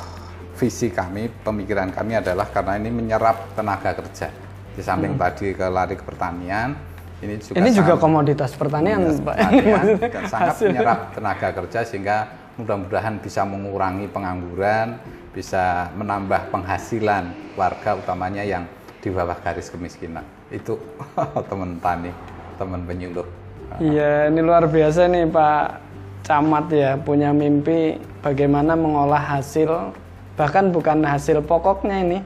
visi 0.53 0.89
kami, 0.89 1.29
pemikiran 1.37 1.89
kami 1.89 2.15
adalah 2.15 2.47
karena 2.47 2.75
ini 2.75 2.89
menyerap 2.89 3.53
tenaga 3.53 3.93
kerja. 3.93 4.27
Di 4.73 4.81
samping 4.81 5.13
tadi 5.13 5.51
ke 5.51 5.65
lari 5.67 5.93
ke 5.93 6.01
pertanian, 6.01 6.73
ini 7.19 7.35
juga 7.35 7.51
Hmm. 7.51 7.59
ini 7.59 7.69
juga 7.71 7.93
sangat- 7.93 8.01
komoditas 8.01 8.51
pertanian, 8.53 8.99
Pak. 9.19 9.35
pertanian 9.37 9.85
dan 9.99 10.23
sangat 10.33 10.55
menyerap 10.63 10.99
tenaga 11.11 11.47
kerja 11.51 11.79
sehingga 11.83 12.17
mudah-mudahan 12.57 13.21
bisa 13.21 13.45
mengurangi 13.45 14.09
pengangguran, 14.09 14.97
bisa 15.31 15.93
menambah 15.93 16.49
penghasilan 16.49 17.29
warga 17.53 17.93
utamanya 17.95 18.41
yang 18.41 18.65
di 18.99 19.13
bawah 19.13 19.37
garis 19.39 19.69
kemiskinan. 19.69 20.25
Itu 20.49 20.81
teman 21.49 21.77
tani, 21.77 22.09
teman 22.57 22.81
penyuluh. 22.83 23.25
Iya, 23.77 24.33
ini 24.33 24.41
luar 24.41 24.65
biasa 24.65 25.05
nih 25.05 25.29
Pak 25.29 25.65
Camat 26.25 26.65
ya 26.73 26.97
punya 26.97 27.29
mimpi 27.31 28.01
bagaimana 28.19 28.73
mengolah 28.73 29.37
hasil 29.37 29.93
bahkan 30.33 30.73
bukan 30.73 31.05
hasil 31.05 31.45
pokoknya 31.45 31.95
ini. 32.03 32.19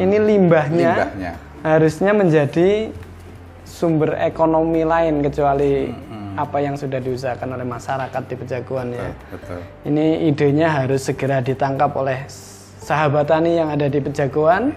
Ini 0.00 0.16
limbahnya, 0.18 0.92
Limbahnya. 0.96 1.32
harusnya 1.62 2.10
menjadi 2.16 2.90
sumber 3.62 4.16
ekonomi 4.18 4.82
lain 4.82 5.20
kecuali 5.22 5.92
apa 6.40 6.58
yang 6.64 6.74
sudah 6.80 6.98
diusahakan 6.98 7.60
oleh 7.60 7.66
masyarakat 7.68 8.22
di 8.24 8.34
Pejaguan 8.40 8.88
ya. 8.96 9.12
Betul. 9.28 9.60
Ini 9.84 10.06
idenya 10.32 10.68
harus 10.72 11.04
segera 11.04 11.44
ditangkap 11.44 11.92
oleh 11.92 12.24
sahabat 12.80 13.28
tani 13.28 13.60
yang 13.60 13.68
ada 13.68 13.86
di 13.86 14.00
Pejagoan. 14.00 14.72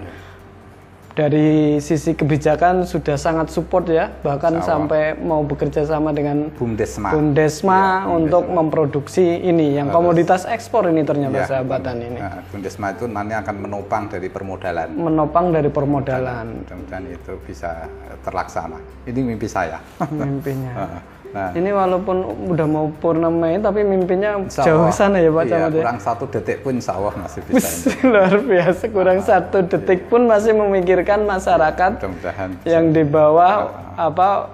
Dari 1.13 1.77
sisi 1.77 2.17
kebijakan 2.17 2.89
sudah 2.89 3.13
sangat 3.21 3.53
support 3.53 3.85
ya, 3.85 4.09
bahkan 4.25 4.57
Allah. 4.57 4.65
sampai 4.65 5.13
mau 5.13 5.45
bekerja 5.45 5.85
sama 5.85 6.09
dengan 6.09 6.49
Bumdesma. 6.57 7.13
Bumdesma 7.13 8.09
Iya, 8.09 8.17
untuk 8.17 8.49
memproduksi 8.49 9.21
ini 9.21 9.77
yang 9.77 9.93
komoditas 9.93 10.49
ekspor 10.49 10.89
ini 10.89 11.05
ternyata 11.05 11.45
Iya, 11.45 11.45
sahabat 11.45 11.85
tani 11.85 12.09
ini. 12.09 12.17
Nah, 12.17 12.41
Bundesma 12.49 12.97
itu 12.97 13.05
nanti 13.05 13.37
akan 13.37 13.55
menopang 13.61 14.09
dari 14.09 14.25
permodalan. 14.25 14.89
Menopang 14.89 15.53
dari 15.53 15.69
permodalan 15.69 16.65
Mudah-mudahan 16.65 17.05
itu 17.05 17.33
bisa 17.45 17.85
terlaksana. 18.25 18.81
Ini 19.05 19.19
mimpi 19.21 19.45
saya. 19.45 19.77
mimpinya. 20.09 20.73
Nah, 21.33 21.49
Ini 21.49 21.73
walaupun 21.73 22.45
udah 22.53 22.67
mau 22.69 22.93
purnama 23.01 23.49
ini, 23.49 23.57
tapi 23.57 23.81
mimpinya 23.81 24.37
insya 24.37 24.69
jauh 24.69 24.85
Allah, 24.85 24.93
sana 24.93 25.17
ya 25.17 25.33
Pak 25.33 25.43
iya, 25.49 25.51
Camat 25.57 25.71
ya. 25.73 25.81
kurang 25.81 25.99
satu 26.05 26.25
detik 26.29 26.57
pun 26.61 26.77
insya 26.77 26.93
Allah 26.93 27.13
masih 27.17 27.41
bisa. 27.49 27.89
Luar 28.13 28.35
biasa, 28.37 28.83
kurang 28.93 29.19
satu 29.25 29.57
detik 29.65 29.99
pun 30.13 30.29
masih 30.29 30.53
memikirkan 30.53 31.25
masyarakat 31.25 31.91
Mudah-mudahan 31.97 32.49
yang 32.69 32.93
di 32.93 33.01
bawah 33.01 33.65
apa 33.97 34.45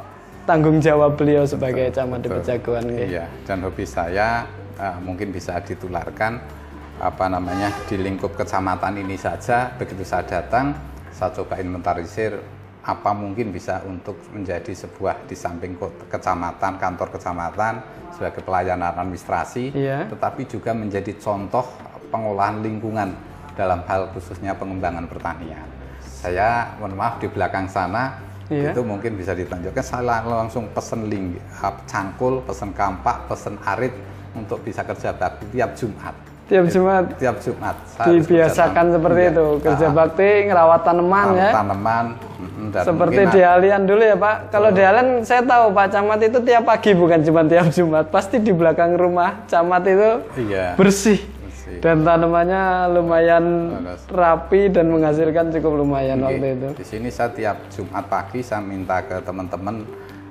tanggung 0.47 0.79
jawab 0.79 1.19
beliau 1.19 1.43
sebagai 1.43 1.91
camat 1.91 2.23
di 2.23 2.29
Pejagoan 2.31 2.87
nggih. 2.87 3.07
Iya, 3.11 3.25
dan 3.43 3.59
hobi 3.59 3.83
saya 3.83 4.47
eh, 4.79 4.97
mungkin 5.03 5.35
bisa 5.35 5.59
ditularkan 5.59 6.39
apa 6.99 7.25
namanya 7.27 7.75
di 7.91 7.99
lingkup 7.99 8.39
kecamatan 8.39 9.03
ini 9.03 9.19
saja. 9.19 9.75
Begitu 9.75 10.07
saya 10.07 10.23
datang, 10.23 10.79
saya 11.11 11.35
coba 11.35 11.59
inventarisir 11.59 12.39
apa 12.89 13.13
mungkin 13.13 13.53
bisa 13.53 13.85
untuk 13.85 14.17
menjadi 14.33 14.73
sebuah 14.73 15.29
di 15.29 15.37
samping 15.37 15.77
kecamatan, 16.09 16.81
kantor 16.81 17.13
kecamatan 17.13 17.73
sebagai 18.09 18.41
pelayanan 18.41 18.89
administrasi, 18.89 19.69
Iya. 19.71 20.09
tetapi 20.09 20.49
juga 20.49 20.73
menjadi 20.73 21.13
contoh 21.15 21.61
pengolahan 22.09 22.65
lingkungan 22.65 23.13
dalam 23.53 23.85
hal 23.85 24.09
khususnya 24.09 24.57
pengembangan 24.57 25.05
pertanian. 25.05 25.69
Saya 26.01 26.73
mohon 26.75 26.97
maaf 26.97 27.21
di 27.21 27.29
belakang 27.29 27.69
sana 27.69 28.17
Iya. 28.49 28.73
itu 28.73 28.81
mungkin 28.81 29.13
bisa 29.13 29.37
ditunjukkan 29.37 29.85
saya 29.85 30.25
langsung 30.25 30.65
pesen 30.73 31.05
link 31.05 31.37
up 31.61 31.85
cangkul 31.85 32.41
pesen 32.41 32.73
kampak 32.73 33.29
pesen 33.29 33.61
arit 33.61 33.93
untuk 34.33 34.65
bisa 34.65 34.81
kerja 34.81 35.13
bakti 35.13 35.45
tiap 35.53 35.77
Jumat 35.77 36.17
Tiap 36.49 36.65
Jumat 36.65 37.13
tiap 37.21 37.37
Jumat 37.37 37.77
dibiasakan 38.01 38.85
seperti 38.89 39.21
iya. 39.21 39.29
itu, 39.29 39.45
kerja 39.61 39.85
Ah, 39.85 39.93
bakti 39.93 40.29
ngerawat 40.49 40.81
tanaman 40.81 41.25
tanam- 41.29 41.37
ya. 41.37 41.49
tanaman 41.53 42.05
dan 42.71 42.83
Seperti 42.85 43.19
mungkin 43.19 43.35
di 43.35 43.41
Alian 43.43 43.83
dulu 43.83 44.03
ya 44.03 44.15
Pak. 44.15 44.35
Kalau 44.47 44.69
di 44.71 44.79
Alian 44.79 45.21
saya 45.21 45.43
tahu 45.43 45.71
Pak 45.71 45.87
Camat 45.91 46.19
itu 46.23 46.39
tiap 46.41 46.63
pagi 46.63 46.91
bukan 46.93 47.19
cuma 47.21 47.41
tiap 47.43 47.67
Jumat, 47.69 48.05
pasti 48.07 48.39
di 48.39 48.51
belakang 48.51 48.95
rumah 48.95 49.43
Camat 49.45 49.83
itu 49.85 50.09
iya 50.39 50.73
bersih. 50.73 51.19
bersih. 51.19 51.77
Dan 51.79 52.01
tanamannya 52.01 52.63
lumayan 52.89 53.45
Bagus. 53.77 54.01
rapi 54.09 54.61
dan 54.69 54.89
menghasilkan 54.89 55.51
cukup 55.51 55.73
lumayan 55.77 56.17
Oke. 56.19 56.39
waktu 56.39 56.47
itu. 56.55 56.67
Di 56.79 56.85
sini 56.87 57.09
saya 57.09 57.29
tiap 57.29 57.57
Jumat 57.69 58.05
pagi 58.07 58.39
saya 58.39 58.63
minta 58.63 59.03
ke 59.03 59.19
teman-teman 59.21 59.83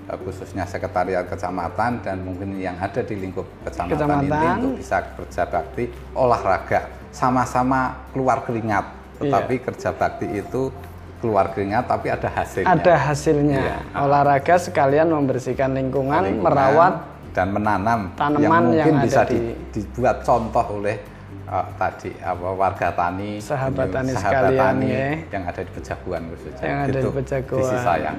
eh, 0.09 0.19
khususnya 0.19 0.65
sekretariat 0.65 1.29
kecamatan 1.29 2.00
dan 2.00 2.17
mungkin 2.23 2.57
yang 2.57 2.75
ada 2.77 3.05
di 3.05 3.15
lingkup 3.15 3.45
kecamatan, 3.62 3.93
ini 3.93 4.27
Kecamatan. 4.27 4.57
untuk 4.59 4.73
bisa 4.81 4.99
kerja 5.15 5.43
bakti 5.45 5.85
olahraga 6.12 6.81
sama-sama 7.12 8.09
keluar 8.11 8.41
keringat. 8.43 8.97
Tetapi 9.19 9.55
kerja 9.61 9.91
bakti 9.91 10.31
itu 10.31 10.71
keluar 11.19 11.51
keringat 11.51 11.85
tapi 11.85 12.09
ada 12.09 12.29
hasilnya. 12.29 12.71
Ada 12.71 12.95
hasilnya. 12.97 13.61
Iya. 13.61 13.77
Olahraga 13.99 14.55
sekalian 14.57 15.09
membersihkan 15.09 15.75
lingkungan, 15.75 16.23
Lingkungan 16.23 16.47
merawat 16.47 16.95
dan 17.31 17.51
menanam 17.51 18.01
tanaman 18.15 18.41
yang 18.41 18.53
mungkin 18.55 18.79
yang 18.79 18.97
bisa 19.03 19.23
di- 19.25 19.37
di- 19.37 19.57
dibuat 19.77 20.23
contoh 20.23 20.65
oleh 20.75 20.97
eh, 21.45 21.67
tadi 21.75 22.11
apa 22.19 22.49
warga 22.51 22.89
tani 22.91 23.39
Sahabat 23.39 23.89
tani 23.89 24.11
sahabat 24.11 24.33
sekalian, 24.53 24.61
tani 24.61 24.89
ya. 24.89 25.09
yang 25.29 25.45
ada 25.45 25.61
di 25.61 25.71
Pejaguan 25.71 26.23
khususnya 26.29 26.63
Yang 26.63 26.79
ada 26.79 26.89
di 26.89 26.99
Itu 26.99 27.11
Pejaguan. 27.13 27.61
visi 27.63 27.77
saya 27.79 28.13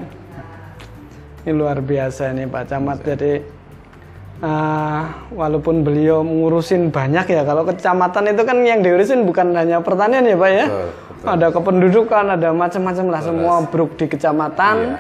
Ini 1.39 1.51
luar 1.51 1.79
biasa 1.79 2.23
nih 2.31 2.45
Pak 2.45 2.63
Camat. 2.67 2.97
Jadi 3.01 3.31
eh, 4.39 5.01
walaupun 5.31 5.81
beliau 5.81 6.19
ngurusin 6.19 6.89
banyak 6.89 7.25
ya, 7.27 7.41
kalau 7.43 7.63
kecamatan 7.63 8.23
itu 8.29 8.41
kan 8.41 8.57
yang 8.61 8.79
diurusin 8.79 9.23
bukan 9.23 9.51
hanya 9.53 9.79
pertanian 9.79 10.23
ya 10.23 10.35
Pak 10.35 10.49
ya. 10.49 10.65
Betul. 10.67 10.89
Ada 11.19 11.51
kependudukan, 11.51 12.25
ada 12.39 12.49
macam-macam 12.55 13.05
lah 13.11 13.21
semua 13.21 13.55
bruk 13.67 13.99
di 13.99 14.05
kecamatan. 14.07 14.75
Iya. 14.79 14.97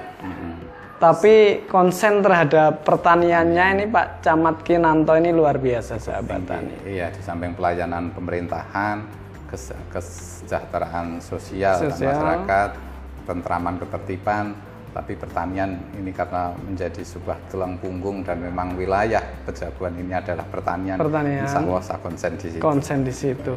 Tapi 0.99 1.63
konsen 1.71 2.19
terhadap 2.19 2.83
pertaniannya 2.83 3.65
ini 3.71 3.85
Pak 3.87 4.19
Camat 4.19 4.67
Kinanto 4.67 5.15
ini 5.15 5.31
luar 5.31 5.55
biasa 5.55 5.95
sahabat 5.95 6.43
tani. 6.43 6.75
Iya, 6.83 7.07
di 7.15 7.23
samping 7.23 7.55
pelayanan 7.55 8.11
pemerintahan, 8.11 9.07
kes- 9.47 9.79
kesejahteraan 9.95 11.23
sosial, 11.23 11.79
dan 11.79 11.95
Sosial. 11.95 12.11
masyarakat, 12.11 12.69
tentraman 13.23 13.79
ketertiban, 13.79 14.45
tapi 14.91 15.13
pertanian 15.15 15.77
ini 15.95 16.09
karena 16.09 16.51
menjadi 16.57 17.01
sebuah 17.05 17.37
tulang 17.49 17.77
punggung 17.77 18.25
dan 18.25 18.41
memang 18.41 18.73
wilayah 18.75 19.21
Pejaguan 19.45 19.97
ini 19.97 20.13
adalah 20.13 20.45
pertanian. 20.45 20.97
Pertanian. 20.97 21.45
Insya 21.45 21.61
Allah 21.65 21.81
saya 21.81 21.99
konsen 22.01 22.31
di 22.37 22.47
situ. 22.53 22.61
konsen 22.61 22.99
di 23.01 23.13
situ. 23.13 23.53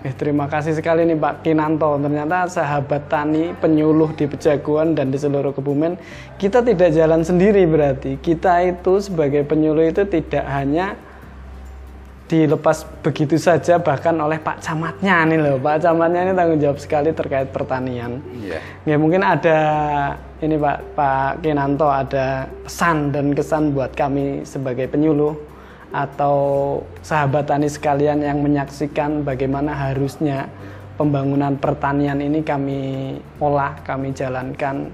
Eh, 0.00 0.14
terima 0.16 0.48
kasih 0.48 0.72
sekali 0.72 1.04
nih 1.04 1.18
Pak 1.18 1.44
Kinanto. 1.44 2.00
Ternyata 2.00 2.48
sahabat 2.48 3.12
tani, 3.12 3.52
penyuluh 3.58 4.14
di 4.16 4.24
Pejaguan 4.24 4.96
dan 4.96 5.12
di 5.12 5.18
seluruh 5.20 5.52
Kebumen, 5.52 6.00
kita 6.40 6.64
tidak 6.64 6.96
jalan 6.96 7.20
sendiri 7.20 7.68
berarti. 7.68 8.16
Kita 8.16 8.62
itu 8.64 9.02
sebagai 9.02 9.44
penyuluh 9.44 9.92
itu 9.92 10.06
tidak 10.08 10.46
hanya 10.48 10.96
dilepas 12.32 12.88
begitu 13.04 13.36
saja 13.36 13.76
bahkan 13.76 14.16
oleh 14.16 14.40
Pak 14.40 14.64
Camatnya 14.64 15.28
nih 15.28 15.36
loh. 15.36 15.60
Pak 15.60 15.84
Camatnya 15.84 16.24
ini 16.24 16.32
tanggung 16.32 16.60
jawab 16.64 16.80
sekali 16.80 17.12
terkait 17.12 17.52
pertanian. 17.52 18.24
Iya. 18.40 18.58
Ya 18.88 18.96
mungkin 18.96 19.20
ada 19.20 19.58
ini 20.40 20.56
Pak 20.56 20.96
Pak 20.96 21.44
Kinanto 21.44 21.92
ada 21.92 22.48
pesan 22.64 23.12
dan 23.12 23.36
kesan 23.36 23.76
buat 23.76 23.92
kami 23.92 24.48
sebagai 24.48 24.88
penyuluh 24.88 25.36
atau 25.92 26.36
sahabat 27.04 27.52
tani 27.52 27.68
sekalian 27.68 28.24
yang 28.24 28.40
menyaksikan 28.40 29.28
bagaimana 29.28 29.76
harusnya 29.76 30.48
pembangunan 30.96 31.60
pertanian 31.60 32.16
ini 32.16 32.40
kami 32.40 32.80
olah, 33.36 33.76
kami 33.84 34.16
jalankan 34.16 34.88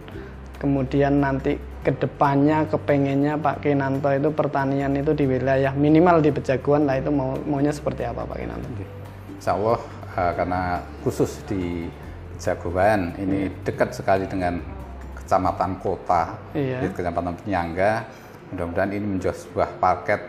kemudian 0.58 1.22
nanti 1.22 1.54
ke 1.88 2.04
depannya 2.04 2.68
kepengennya 2.68 3.40
Pak 3.40 3.64
Kinanto 3.64 4.12
itu 4.12 4.28
pertanian 4.28 4.92
itu 4.92 5.16
di 5.16 5.24
wilayah 5.24 5.72
minimal 5.72 6.20
di 6.20 6.28
Bejaguan 6.28 6.84
lah 6.84 7.00
itu 7.00 7.08
mau 7.08 7.32
maunya 7.48 7.72
seperti 7.72 8.04
apa 8.04 8.28
Pak 8.28 8.36
Kinanto? 8.36 8.68
Insya 9.32 9.56
Allah 9.56 9.80
uh, 10.12 10.32
karena 10.36 10.60
khusus 11.00 11.40
di 11.48 11.88
Jagoan 12.36 13.16
ini 13.16 13.48
dekat 13.64 13.96
sekali 13.96 14.28
dengan 14.28 14.60
kecamatan 15.16 15.80
kota, 15.80 16.36
Iya. 16.52 16.84
di 16.84 16.92
kecamatan 16.92 17.34
penyangga. 17.40 18.04
Mudah-mudahan 18.52 18.92
ini 18.92 19.06
menjadi 19.18 19.34
sebuah 19.48 19.80
paket 19.80 20.20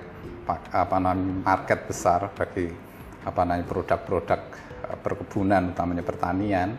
pak- 0.48 0.72
apa 0.72 0.96
namanya 0.96 1.44
market 1.44 1.80
besar 1.92 2.32
bagi 2.40 2.72
apa 3.28 3.42
namanya 3.44 3.68
produk-produk 3.68 4.42
uh, 4.88 4.98
perkebunan 5.04 5.76
utamanya 5.76 6.08
pertanian 6.08 6.72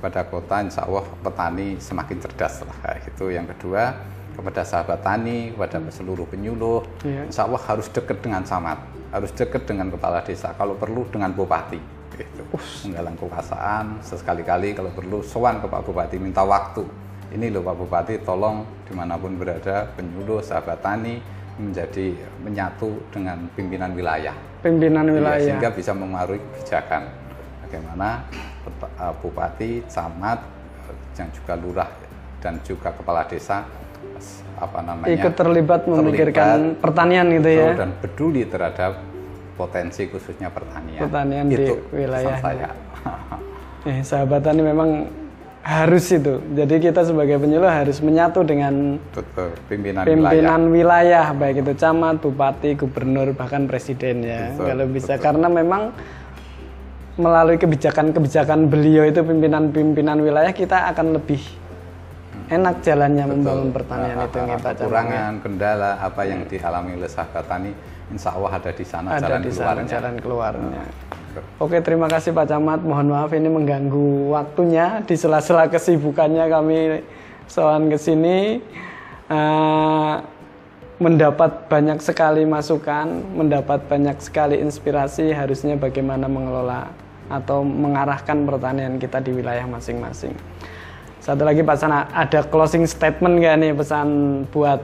pada 0.00 0.24
kota 0.24 0.64
insya 0.64 0.88
Allah 0.88 1.04
petani 1.20 1.76
semakin 1.78 2.16
cerdas 2.18 2.64
lah 2.64 2.96
gitu 3.06 3.30
yang 3.30 3.46
kedua 3.46 3.94
kepada 4.32 4.64
sahabat 4.64 5.00
tani 5.00 5.52
kepada 5.52 5.78
seluruh 5.88 6.24
penyuluh 6.26 6.80
Iya. 7.04 7.28
insya 7.28 7.44
Allah 7.44 7.60
harus 7.62 7.86
dekat 7.88 8.18
dengan 8.20 8.42
camat 8.42 8.78
harus 9.12 9.30
dekat 9.30 9.62
dengan 9.68 9.92
kepala 9.92 10.24
desa 10.24 10.56
kalau 10.56 10.74
perlu 10.74 11.04
dengan 11.08 11.30
bupati 11.30 11.80
gitu. 12.12 12.44
Menggalang 12.88 13.16
kekuasaan 13.16 14.04
sesekali-kali 14.04 14.76
kalau 14.76 14.92
perlu 14.92 15.24
sowan 15.24 15.60
ke 15.60 15.66
Pak 15.66 15.80
Bupati 15.80 16.20
minta 16.20 16.44
waktu. 16.44 16.84
Ini 17.32 17.48
loh 17.48 17.64
Pak 17.64 17.76
Bupati 17.80 18.14
tolong 18.20 18.68
di 18.84 18.92
mana 18.92 19.16
pun 19.16 19.32
berada 19.40 19.88
penyuluh 19.96 20.44
sahabat 20.44 20.84
tani 20.84 21.16
menjadi 21.56 22.12
menyatu 22.44 23.00
dengan 23.08 23.48
pimpinan 23.56 23.96
wilayah. 23.96 24.36
Pimpinan 24.60 25.08
Iya, 25.08 25.12
wilayah. 25.16 25.40
sehingga 25.40 25.68
bisa 25.72 25.96
memengaruhi 25.96 26.40
kebijakan. 26.52 27.02
Bagaimana 27.64 28.28
eh, 28.68 29.14
bupati, 29.24 29.70
camat, 29.88 30.38
eh, 30.84 30.96
yang 31.16 31.28
juga 31.32 31.52
lurah 31.56 31.90
dan 32.44 32.60
juga 32.60 32.92
kepala 32.92 33.24
desa 33.24 33.64
apa 34.62 34.78
namanya 34.78 35.10
Ikut 35.10 35.34
terlibat 35.34 35.80
memikirkan 35.90 36.78
pertanian 36.78 37.26
gitu 37.34 37.50
betul, 37.50 37.66
ya. 37.66 37.72
dan 37.74 37.90
peduli 37.98 38.42
terhadap 38.46 38.92
potensi 39.58 40.02
khususnya 40.06 40.48
pertanian. 40.48 41.02
Pertanian 41.02 41.44
di 41.50 41.56
Itu 41.58 41.74
wilayahnya. 41.90 42.38
pesan 42.38 42.42
saya. 42.42 42.68
Eh, 43.82 43.98
sahabat 44.06 44.46
tani 44.46 44.62
memang 44.62 45.10
harus 45.62 46.06
itu. 46.14 46.38
Jadi 46.54 46.78
kita 46.78 47.02
sebagai 47.02 47.34
penyuluh 47.42 47.66
harus 47.66 47.98
menyatu 47.98 48.46
dengan 48.46 48.94
Betul, 49.10 49.58
pimpinan, 49.66 50.06
wilayah. 50.06 50.14
pimpinan 50.14 50.60
wilayah. 50.70 51.26
baik 51.34 51.66
itu 51.66 51.72
camat, 51.74 52.22
bupati, 52.22 52.78
gubernur 52.78 53.34
bahkan 53.34 53.66
presiden 53.66 54.22
ya 54.22 54.54
Betul, 54.54 54.66
kalau 54.70 54.86
bisa 54.86 55.12
karena 55.18 55.50
memang 55.50 55.90
melalui 57.18 57.58
kebijakan-kebijakan 57.58 58.70
beliau 58.70 59.02
itu 59.02 59.18
pimpinan-pimpinan 59.18 60.22
wilayah 60.22 60.54
kita 60.54 60.86
akan 60.94 61.18
lebih 61.18 61.42
enak 62.48 62.80
jalannya 62.80 63.24
membangun 63.28 63.70
pertanian 63.70 64.14
Nah, 64.14 64.24
itu 64.24 64.34
apa- 64.34 64.42
nih 64.42 64.54
Pak 64.54 64.62
Camat. 64.62 64.76
kekurangan, 64.80 65.32
kendala 65.38 65.90
apa 65.98 66.22
yang 66.24 66.40
dialami 66.44 66.90
oleh 66.96 67.06
sahabat 67.06 67.44
tani, 67.44 67.70
insya 68.08 68.30
Allah 68.32 68.52
ada 68.52 68.70
di 68.70 68.84
sana 68.84 69.08
Ada 69.12 69.20
jalan 69.22 69.40
di 69.40 69.50
sana 69.50 69.62
keluarnya. 69.68 69.88
jalan 69.88 70.14
keluarnya. 70.18 70.82
Oke, 71.56 71.80
terima 71.80 72.06
kasih 72.06 72.30
Pak 72.30 72.46
Camat. 72.46 72.80
Mohon 72.80 73.06
maaf 73.10 73.32
ini 73.32 73.48
mengganggu 73.48 74.08
waktunya 74.30 75.00
di 75.00 75.14
sela-sela 75.14 75.66
kesibukannya 75.66 76.44
kami 76.46 76.78
soal 77.46 77.84
ke 77.84 77.96
sini 77.96 78.60
Eh, 79.24 80.14
mendapat 80.98 81.66
banyak 81.66 81.98
sekali 81.98 82.44
masukan, 82.44 83.08
mendapat 83.32 83.80
banyak 83.88 84.20
sekali 84.20 84.60
inspirasi 84.60 85.32
harusnya 85.32 85.74
bagaimana 85.74 86.28
mengelola 86.28 86.92
atau 87.26 87.64
mengarahkan 87.64 88.44
pertanian 88.44 89.00
kita 89.00 89.18
di 89.18 89.32
wilayah 89.32 89.64
masing-masing. 89.64 90.36
Satu 91.22 91.46
lagi 91.46 91.62
Pak 91.62 91.78
Sana, 91.78 92.10
ada 92.10 92.42
closing 92.42 92.82
statement 92.82 93.38
nggak 93.38 93.54
nih 93.62 93.70
pesan 93.78 94.42
buat 94.50 94.82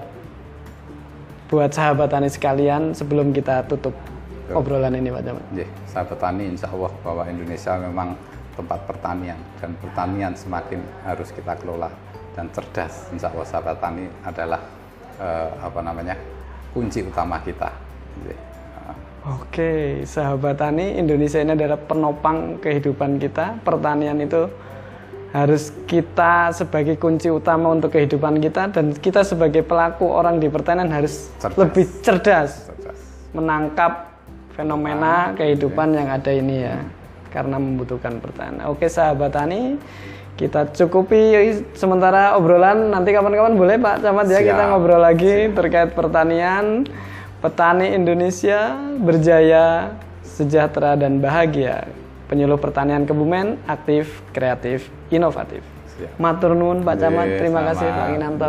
buat 1.50 1.66
sahabat 1.74 2.14
tani 2.14 2.30
sekalian 2.30 2.94
sebelum 2.94 3.34
kita 3.34 3.66
tutup 3.66 3.90
obrolan 4.54 4.94
ini 4.94 5.10
Pak 5.10 5.22
Camat? 5.26 5.44
Nggih, 5.50 5.68
sahabat 5.90 6.18
tani 6.22 6.46
insya 6.46 6.70
Allah 6.70 6.94
bahwa 7.02 7.26
Indonesia 7.26 7.74
memang 7.82 8.14
tempat 8.54 8.86
pertanian 8.86 9.34
dan 9.58 9.74
pertanian 9.82 10.32
semakin 10.38 10.78
harus 11.02 11.34
kita 11.34 11.58
kelola 11.58 11.90
dan 12.38 12.46
cerdas. 12.54 13.10
Insya 13.10 13.34
Allah 13.34 13.46
sahabat 13.50 13.82
tani 13.82 14.06
adalah 14.22 14.62
eh, 15.18 15.50
apa 15.58 15.80
namanya 15.82 16.14
kunci 16.70 17.02
utama 17.02 17.42
kita. 17.42 17.74
Oke, 19.26 20.06
sahabat 20.06 20.54
tani, 20.54 21.02
Indonesia 21.02 21.42
ini 21.42 21.58
adalah 21.58 21.82
penopang 21.82 22.62
kehidupan 22.62 23.18
kita. 23.18 23.58
Pertanian 23.66 24.22
itu 24.22 24.46
harus 25.28 25.68
kita 25.84 26.56
sebagai 26.56 26.96
kunci 26.96 27.28
utama 27.28 27.68
untuk 27.68 27.92
kehidupan 27.92 28.40
kita 28.40 28.72
dan 28.72 28.96
kita 28.96 29.20
sebagai 29.20 29.60
pelaku 29.60 30.08
orang 30.08 30.40
di 30.40 30.48
pertanian 30.48 30.88
harus 30.88 31.28
Cerdas. 31.36 31.58
lebih 31.60 31.84
cerdas 32.00 32.50
cerdas. 32.64 32.98
menangkap 33.36 34.08
fenomena 34.56 35.36
kehidupan 35.36 35.92
yang 35.92 36.08
ada 36.08 36.32
ini 36.32 36.64
ya 36.64 36.80
karena 37.28 37.60
membutuhkan 37.60 38.18
pertanian. 38.24 38.72
Oke, 38.72 38.88
sahabat 38.88 39.36
tani, 39.36 39.76
kita 40.40 40.72
cukupi 40.72 41.36
sementara 41.76 42.34
obrolan 42.40 42.88
nanti 42.88 43.12
kapan-kapan 43.12 43.54
boleh 43.58 43.76
Pak 43.76 44.00
Camat 44.00 44.26
ya 44.32 44.40
kita 44.40 44.64
Siap. 44.64 44.70
ngobrol 44.72 45.02
lagi 45.02 45.52
terkait 45.52 45.92
pertanian. 45.92 46.88
Petani 47.38 47.94
Indonesia 47.94 48.74
berjaya, 48.98 49.94
sejahtera 50.26 50.98
dan 50.98 51.22
bahagia. 51.22 51.86
Penyuluh 52.28 52.60
pertanian 52.60 53.08
Kebumen 53.08 53.56
aktif, 53.64 54.20
kreatif, 54.36 54.92
inovatif. 55.08 55.64
Matur 56.20 56.54
nuwun 56.54 56.86
Pak 56.86 56.94
Camat, 57.00 57.26
Nggih, 57.26 57.38
terima 57.42 57.60
kasih. 57.66 57.88
Pak 57.90 58.08
Inanto. 58.14 58.48